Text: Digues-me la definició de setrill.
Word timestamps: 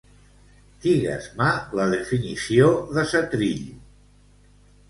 Digues-me 0.85 1.51
la 1.81 1.87
definició 1.93 2.73
de 2.97 3.07
setrill. 3.15 3.63